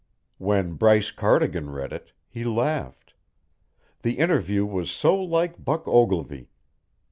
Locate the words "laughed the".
2.43-4.17